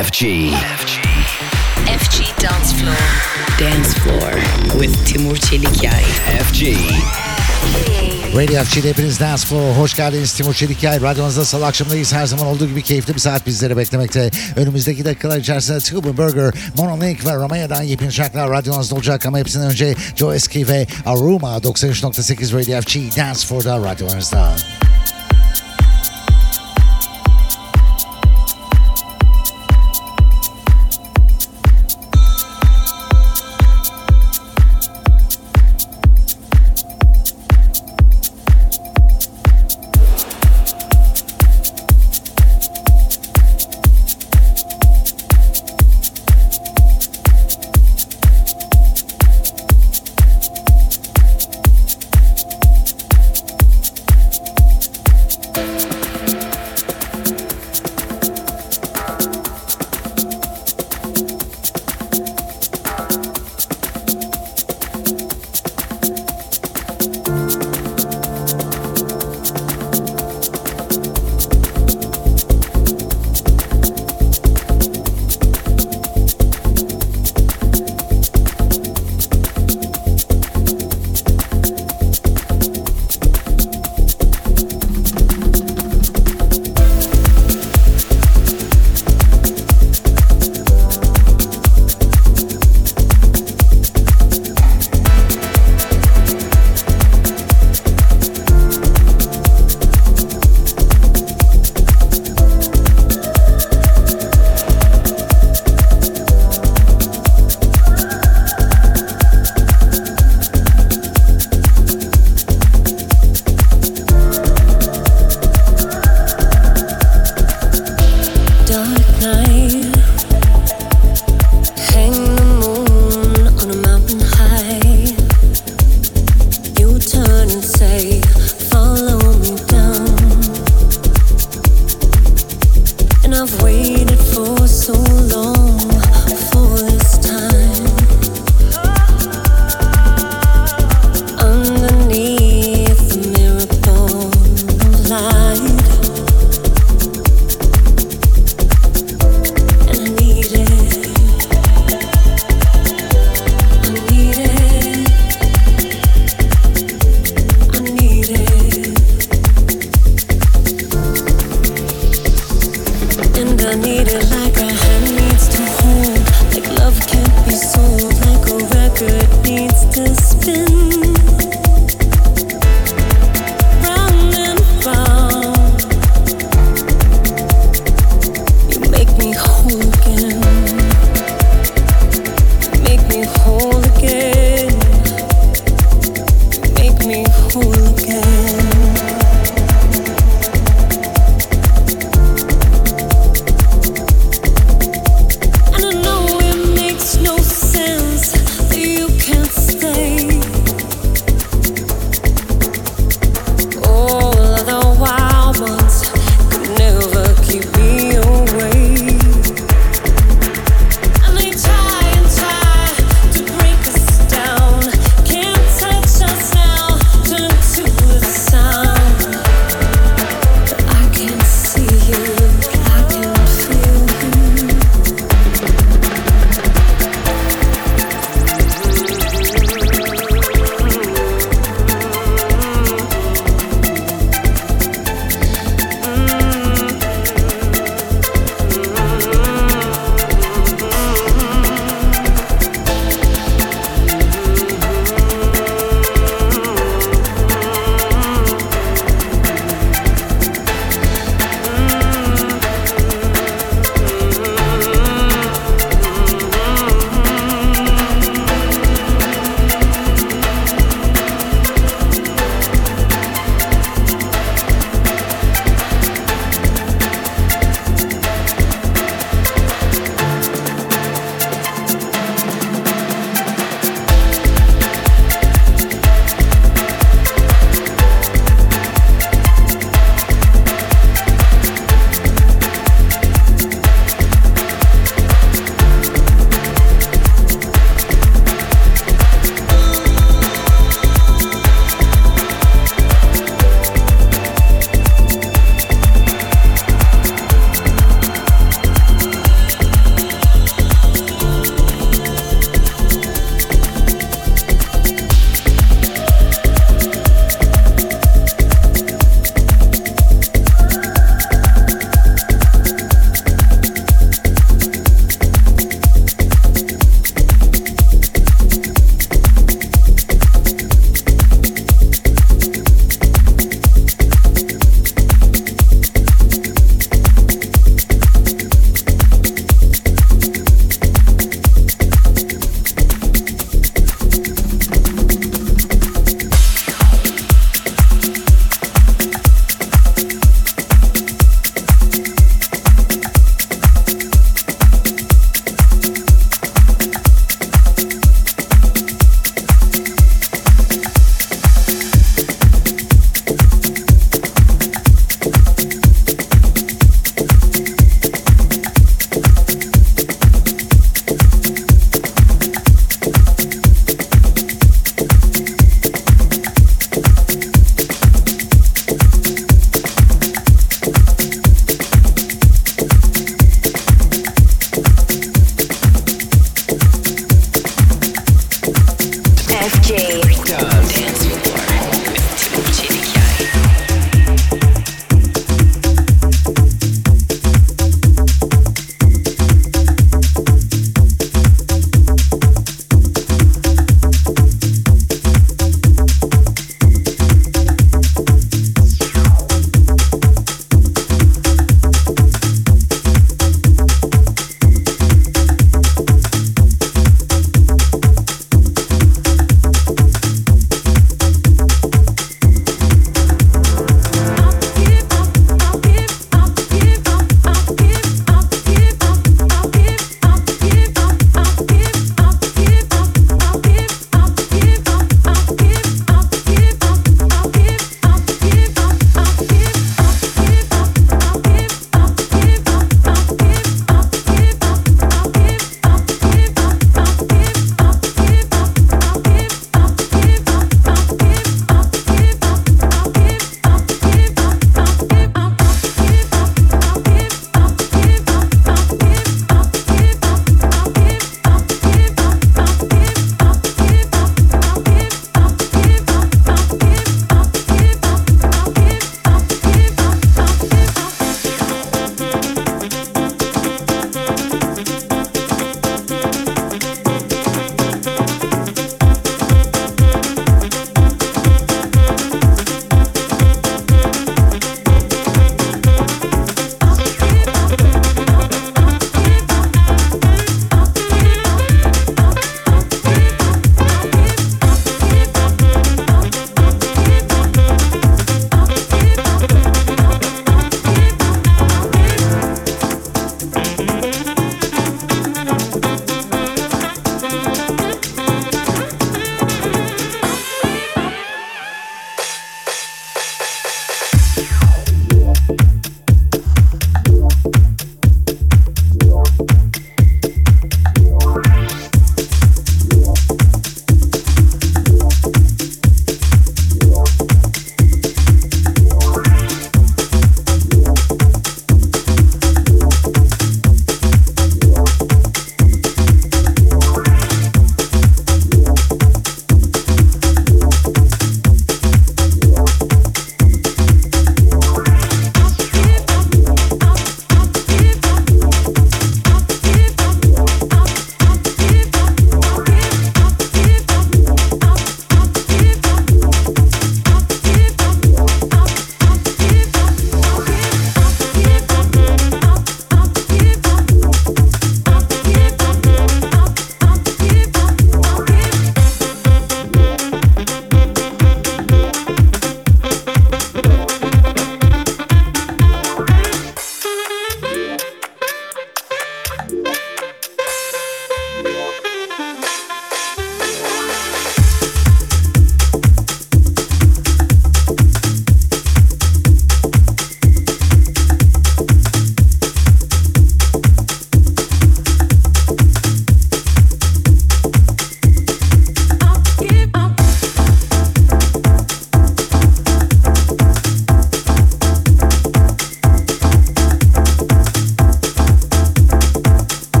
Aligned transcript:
FG. 0.00 0.50
FG 1.98 2.16
Dance 2.42 2.72
Floor. 2.78 2.96
Dance 3.60 3.90
Floor 4.00 4.32
with 4.80 5.04
Timur 5.06 5.36
Çelikyay. 5.36 6.02
FG. 6.42 6.62
Radio 8.36 8.64
FG'de 8.64 8.88
hepiniz 8.88 9.20
Dance 9.20 9.46
Floor. 9.46 9.76
Hoş 9.76 9.94
geldiniz 9.94 10.32
Timur 10.34 10.54
Çelikyay. 10.54 11.00
Radyonuzda 11.00 11.44
salı 11.44 11.66
akşamındayız. 11.66 12.12
Her 12.12 12.26
zaman 12.26 12.46
olduğu 12.46 12.68
gibi 12.68 12.82
keyifli 12.82 13.14
bir 13.14 13.20
saat 13.20 13.46
bizleri 13.46 13.76
beklemekte. 13.76 14.30
Önümüzdeki 14.56 15.04
dakikalar 15.04 15.38
içerisinde 15.38 15.80
Tubu 15.80 16.16
Burger, 16.16 16.54
Monolink 16.76 17.26
ve 17.26 17.34
Romeo'dan 17.34 17.82
yepyeni 17.82 18.12
şarkılar 18.12 18.50
radyonuzda 18.50 18.94
olacak. 18.94 19.26
Ama 19.26 19.38
hepsinden 19.38 19.70
önce 19.70 19.94
Joe 20.16 20.34
Eski 20.34 20.68
ve 20.68 20.86
Aruma 21.06 21.56
93.8 21.56 22.58
Radio 22.58 22.80
FG 22.80 23.16
Dance 23.16 23.46
Floor'da 23.46 23.78
radyonuzda. 23.78 24.56
resto 24.56 24.89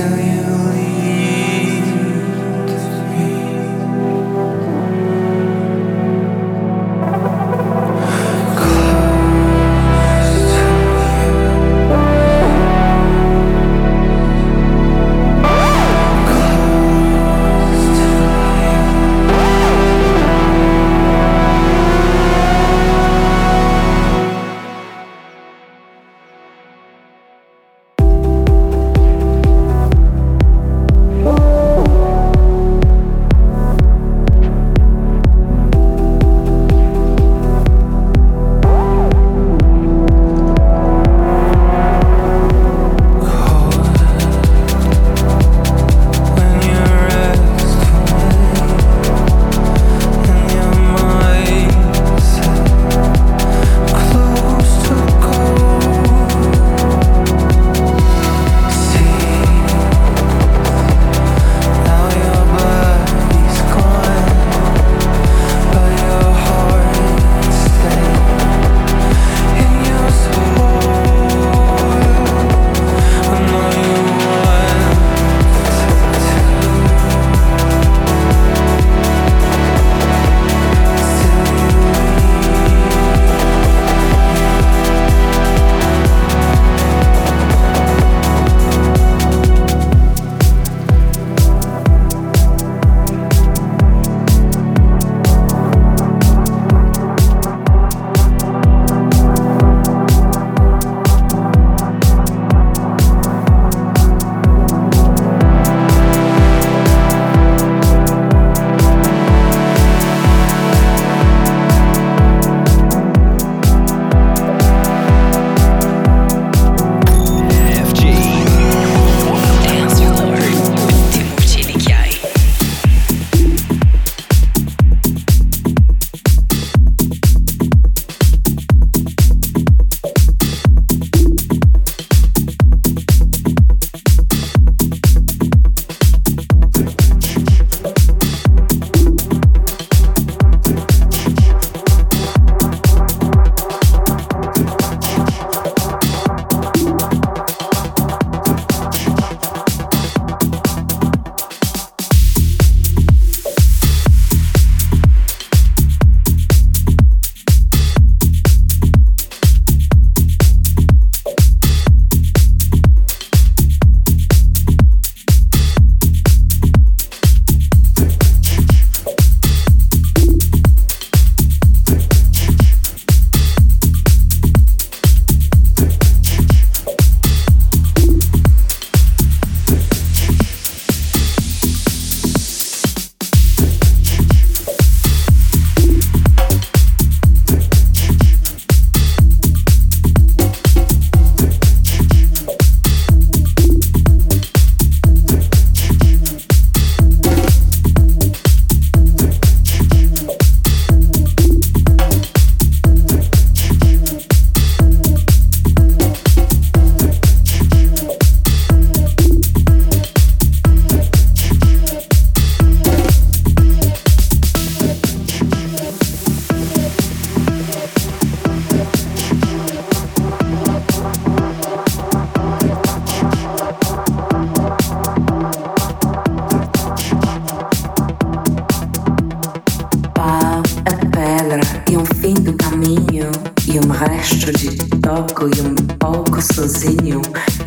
till 0.00 0.18
you 0.18 0.42
leave. 0.70 1.39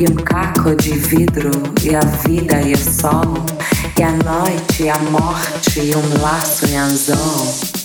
E 0.04 0.10
um 0.10 0.16
caco 0.16 0.74
de 0.76 0.90
vidro 0.90 1.50
e 1.82 1.94
a 1.94 2.00
vida 2.00 2.60
e 2.60 2.74
o 2.74 2.78
sol 2.78 3.44
e 3.98 4.02
a 4.02 4.10
noite 4.10 4.82
e 4.82 4.90
a 4.90 4.98
morte 4.98 5.80
e 5.80 5.94
um 5.96 6.20
laço 6.20 6.66
em 6.66 6.76
anzol. 6.76 7.83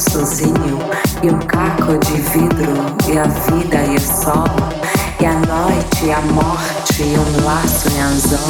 sozinho 0.00 0.78
e 1.22 1.30
um 1.30 1.38
caco 1.40 1.98
de 1.98 2.16
vidro 2.16 2.72
e 3.06 3.18
a 3.18 3.24
vida 3.24 3.84
e 3.84 3.96
o 3.96 4.00
sol 4.00 4.46
e 5.20 5.26
a 5.26 5.34
noite 5.34 6.06
e 6.06 6.12
a 6.12 6.20
morte 6.22 7.02
e 7.02 7.18
um 7.18 7.44
laço 7.44 7.88
e 7.90 7.98
anzol. 8.00 8.40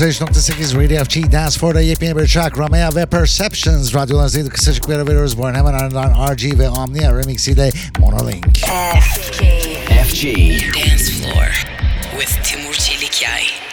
93.8 0.00 0.74
Radio 0.74 1.04
FG 1.04 1.32
Dance 1.32 1.58
Floor'da 1.58 1.80
yepyeni 1.80 2.16
bir 2.16 2.28
track 2.28 2.58
Romeo 2.58 2.94
ve 2.96 3.06
Perceptions 3.06 3.94
radyolarınızdaydı. 3.94 4.48
Kısacık 4.48 4.88
bir 4.88 4.94
ara 4.94 5.06
veriyoruz. 5.06 5.38
Bu 5.38 5.48
hemen 5.48 5.74
ardından 5.74 6.34
RG 6.34 6.58
ve 6.58 6.68
Omnia 6.68 7.18
Remix 7.18 7.48
ile 7.48 7.70
Monolink. 7.98 8.58
FG. 9.00 9.44
FG. 10.08 10.24
Dance 10.74 11.04
Floor 11.04 11.66
with 12.18 12.42
Timur 12.42 12.74
Çelikay. 12.74 13.69